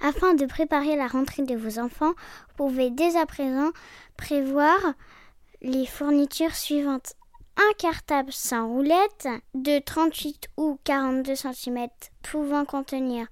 Afin 0.00 0.34
de 0.34 0.46
préparer 0.46 0.96
la 0.96 1.06
rentrée 1.06 1.42
de 1.42 1.54
vos 1.54 1.78
enfants, 1.78 2.12
vous 2.12 2.68
pouvez 2.68 2.90
dès 2.90 3.16
à 3.16 3.26
présent 3.26 3.70
prévoir 4.16 4.78
les 5.60 5.84
fournitures 5.86 6.54
suivantes. 6.54 7.14
Un 7.60 7.74
cartable 7.76 8.32
sans 8.32 8.68
roulette 8.68 9.28
de 9.54 9.80
38 9.80 10.48
ou 10.56 10.78
42 10.84 11.34
cm 11.34 11.88
pouvant 12.22 12.64
contenir 12.64 13.26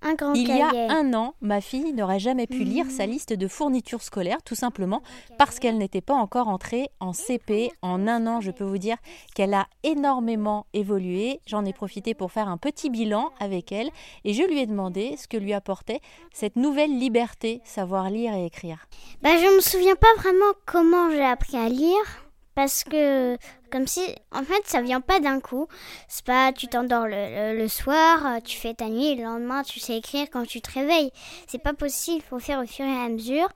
un 0.00 0.14
grand 0.14 0.32
Il 0.32 0.48
y 0.48 0.62
a 0.62 0.70
un 0.90 1.12
an, 1.12 1.34
ma 1.42 1.60
fille 1.60 1.92
n'aurait 1.92 2.18
jamais 2.18 2.46
pu 2.46 2.64
lire 2.64 2.86
sa 2.90 3.04
liste 3.04 3.34
de 3.34 3.46
fournitures 3.46 4.00
scolaires, 4.00 4.42
tout 4.42 4.54
simplement 4.54 5.02
parce 5.38 5.58
qu'elle 5.58 5.76
n'était 5.76 6.00
pas 6.00 6.14
encore 6.14 6.48
entrée 6.48 6.88
en 6.98 7.12
CP. 7.12 7.72
En 7.82 8.08
un 8.08 8.26
an, 8.26 8.40
je 8.40 8.52
peux 8.52 8.64
vous 8.64 8.78
dire 8.78 8.96
qu'elle 9.34 9.52
a 9.52 9.66
énormément 9.82 10.66
évolué. 10.72 11.40
J'en 11.46 11.66
ai 11.66 11.74
profité 11.74 12.14
pour 12.14 12.32
faire 12.32 12.48
un 12.48 12.56
petit 12.56 12.88
bilan 12.88 13.32
avec 13.38 13.70
elle 13.70 13.90
et 14.24 14.32
je 14.32 14.42
lui 14.44 14.60
ai 14.60 14.66
demandé 14.66 15.16
ce 15.18 15.28
que 15.28 15.36
lui 15.36 15.52
apportait 15.52 16.00
cette 16.32 16.56
nouvelle 16.56 16.98
liberté, 16.98 17.60
savoir 17.64 18.08
lire 18.08 18.32
et 18.32 18.46
écrire. 18.46 18.86
Bah, 19.22 19.36
je 19.36 19.56
me 19.56 19.60
souviens 19.60 19.96
pas 19.96 20.14
vraiment 20.16 20.52
comment 20.64 21.10
j'ai 21.10 21.24
appris 21.24 21.58
à 21.58 21.68
lire. 21.68 22.23
Parce 22.54 22.84
que, 22.84 23.36
comme 23.70 23.86
si, 23.86 24.00
en 24.30 24.44
fait, 24.44 24.62
ça 24.64 24.80
vient 24.80 25.00
pas 25.00 25.18
d'un 25.20 25.40
coup. 25.40 25.66
C'est 26.08 26.24
pas, 26.24 26.52
tu 26.52 26.68
t'endors 26.68 27.06
le, 27.08 27.66
soir, 27.68 28.40
tu 28.44 28.56
fais 28.56 28.74
ta 28.74 28.88
nuit, 28.88 29.16
le 29.16 29.24
lendemain, 29.24 29.62
tu 29.62 29.80
sais 29.80 29.96
écrire 29.96 30.26
quand 30.30 30.46
tu 30.46 30.60
te 30.60 30.72
réveilles. 30.72 31.10
C'est 31.48 31.62
pas 31.62 31.74
possible, 31.74 32.22
faut 32.22 32.38
faire 32.38 32.60
au 32.60 32.66
fur 32.66 32.84
et 32.84 33.04
à 33.04 33.08
mesure. 33.08 33.48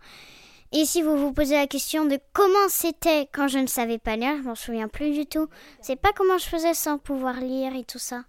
Et 0.73 0.84
si 0.84 1.01
vous 1.01 1.16
vous 1.16 1.33
posez 1.33 1.55
la 1.57 1.66
question 1.66 2.05
de 2.05 2.19
comment 2.34 2.69
c'était 2.69 3.29
quand 3.33 3.48
je 3.48 3.59
ne 3.59 3.66
savais 3.66 3.98
pas 3.98 4.16
lire, 4.16 4.37
je 4.37 4.43
m'en 4.43 4.55
souviens 4.55 4.88
plus 4.88 5.12
du 5.12 5.24
tout. 5.24 5.49
C'est 5.80 5.96
pas 5.96 6.10
comment 6.15 6.37
je 6.37 6.46
faisais 6.46 6.74
sans 6.74 6.99
pouvoir 6.99 7.41
lire 7.41 7.74
et 7.74 7.85
tout 7.85 7.99
ça. 7.99 8.24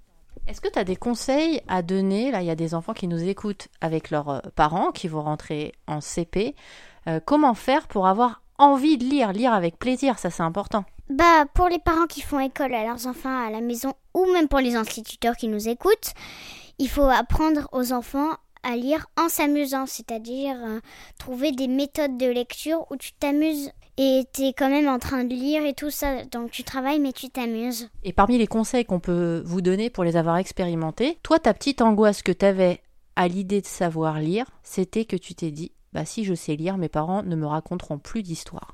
Est-ce 0.47 0.61
que 0.61 0.69
tu 0.69 0.79
as 0.79 0.85
des 0.85 0.95
conseils 0.95 1.61
à 1.67 1.81
donner? 1.81 2.31
Là, 2.31 2.41
il 2.41 2.47
y 2.47 2.51
a 2.51 2.55
des 2.55 2.73
enfants 2.73 2.93
qui 2.93 3.07
nous 3.07 3.27
écoutent 3.27 3.67
avec 3.81 4.09
leurs 4.09 4.29
euh, 4.29 4.39
parents 4.55 4.91
qui 4.91 5.07
vont 5.07 5.21
rentrer 5.21 5.73
en 5.85 5.99
CP. 5.99 6.55
Euh, 7.07 7.19
comment 7.23 7.53
faire 7.53 7.87
pour 7.87 8.07
avoir 8.07 8.41
envie 8.59 8.97
de 8.97 9.05
lire 9.05 9.33
Lire 9.33 9.53
avec 9.53 9.79
plaisir, 9.79 10.19
ça 10.19 10.29
c'est 10.29 10.43
important. 10.43 10.85
Bah, 11.09 11.45
pour 11.55 11.69
les 11.69 11.79
parents 11.79 12.05
qui 12.05 12.21
font 12.21 12.39
école 12.39 12.73
à 12.75 12.83
leurs 12.83 13.07
enfants 13.07 13.47
à 13.47 13.49
la 13.49 13.61
maison 13.61 13.93
ou 14.13 14.31
même 14.31 14.47
pour 14.47 14.59
les 14.59 14.75
instituteurs 14.75 15.35
qui 15.35 15.47
nous 15.47 15.67
écoutent, 15.67 16.13
il 16.77 16.87
faut 16.87 17.01
apprendre 17.01 17.67
aux 17.71 17.93
enfants 17.93 18.29
à 18.63 18.75
lire 18.75 19.07
en 19.17 19.29
s'amusant, 19.29 19.85
c'est-à-dire 19.85 20.55
euh, 20.63 20.79
trouver 21.17 21.51
des 21.51 21.67
méthodes 21.67 22.17
de 22.17 22.27
lecture 22.27 22.85
où 22.91 22.97
tu 22.97 23.13
t'amuses 23.13 23.71
et 23.97 24.23
t'es 24.31 24.53
quand 24.55 24.69
même 24.69 24.87
en 24.87 24.99
train 24.99 25.23
de 25.23 25.33
lire 25.33 25.65
et 25.65 25.73
tout 25.73 25.89
ça. 25.89 26.23
Donc 26.25 26.51
tu 26.51 26.63
travailles 26.63 26.99
mais 26.99 27.13
tu 27.13 27.29
t'amuses. 27.29 27.89
Et 28.03 28.13
parmi 28.13 28.37
les 28.37 28.47
conseils 28.47 28.85
qu'on 28.85 28.99
peut 28.99 29.41
vous 29.45 29.61
donner 29.61 29.89
pour 29.89 30.03
les 30.03 30.15
avoir 30.15 30.37
expérimentés, 30.37 31.17
toi, 31.23 31.39
ta 31.39 31.53
petite 31.53 31.81
angoisse 31.81 32.21
que 32.21 32.31
tu 32.31 32.45
avais 32.45 32.81
à 33.15 33.27
l'idée 33.27 33.61
de 33.61 33.65
savoir 33.65 34.19
lire, 34.19 34.45
c'était 34.63 35.05
que 35.05 35.17
tu 35.17 35.35
t'es 35.35 35.51
dit, 35.51 35.71
bah 35.93 36.05
si 36.05 36.23
je 36.23 36.33
sais 36.33 36.55
lire, 36.55 36.77
mes 36.77 36.89
parents 36.89 37.23
ne 37.23 37.35
me 37.35 37.47
raconteront 37.47 37.97
plus 37.97 38.23
d'histoire. 38.23 38.73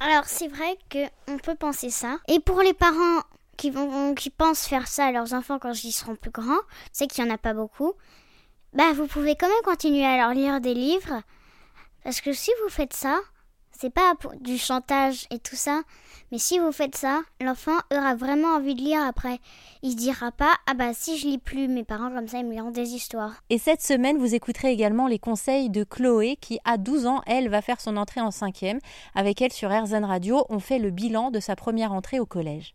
Alors 0.00 0.24
c'est 0.26 0.48
vrai 0.48 0.78
que 0.88 0.98
on 1.28 1.38
peut 1.38 1.54
penser 1.54 1.90
ça. 1.90 2.18
Et 2.28 2.40
pour 2.40 2.60
les 2.62 2.74
parents 2.74 3.22
qui 3.56 3.70
vont 3.70 4.14
qui 4.14 4.30
pensent 4.30 4.66
faire 4.66 4.86
ça 4.86 5.06
à 5.06 5.12
leurs 5.12 5.34
enfants 5.34 5.58
quand 5.58 5.72
ils 5.84 5.92
seront 5.92 6.16
plus 6.16 6.30
grands, 6.30 6.62
c'est 6.92 7.06
qu'il 7.06 7.24
y 7.24 7.28
en 7.28 7.34
a 7.34 7.38
pas 7.38 7.54
beaucoup. 7.54 7.94
Bah 8.74 8.92
vous 8.94 9.06
pouvez 9.06 9.34
quand 9.34 9.48
même 9.48 9.56
continuer 9.64 10.04
à 10.04 10.16
leur 10.16 10.34
lire 10.34 10.60
des 10.60 10.74
livres 10.74 11.22
parce 12.04 12.20
que 12.20 12.32
si 12.32 12.50
vous 12.62 12.70
faites 12.70 12.94
ça, 12.94 13.18
c'est 13.80 13.90
pas 13.90 14.14
pour 14.18 14.32
du 14.40 14.58
chantage 14.58 15.26
et 15.30 15.38
tout 15.38 15.54
ça, 15.54 15.82
mais 16.32 16.38
si 16.38 16.58
vous 16.58 16.72
faites 16.72 16.96
ça, 16.96 17.20
l'enfant 17.40 17.76
aura 17.92 18.16
vraiment 18.16 18.56
envie 18.56 18.74
de 18.74 18.80
lire 18.80 19.02
après. 19.06 19.38
Il 19.82 19.92
se 19.92 19.96
dira 19.96 20.32
pas 20.32 20.52
ah 20.66 20.74
bah 20.74 20.92
si 20.92 21.16
je 21.16 21.28
lis 21.28 21.38
plus, 21.38 21.68
mes 21.68 21.84
parents 21.84 22.10
comme 22.10 22.26
ça 22.26 22.38
ils 22.38 22.46
me 22.46 22.52
liront 22.52 22.72
des 22.72 22.94
histoires. 22.94 23.36
Et 23.50 23.58
cette 23.58 23.80
semaine, 23.80 24.18
vous 24.18 24.34
écouterez 24.34 24.72
également 24.72 25.06
les 25.06 25.20
conseils 25.20 25.70
de 25.70 25.84
Chloé 25.84 26.36
qui, 26.40 26.58
à 26.64 26.76
12 26.76 27.06
ans, 27.06 27.22
elle 27.26 27.48
va 27.48 27.62
faire 27.62 27.80
son 27.80 27.96
entrée 27.96 28.20
en 28.20 28.32
cinquième. 28.32 28.80
Avec 29.14 29.40
elle 29.40 29.52
sur 29.52 29.70
RZN 29.70 30.04
Radio, 30.04 30.44
on 30.48 30.58
fait 30.58 30.80
le 30.80 30.90
bilan 30.90 31.30
de 31.30 31.38
sa 31.38 31.54
première 31.54 31.92
entrée 31.92 32.18
au 32.18 32.26
collège. 32.26 32.74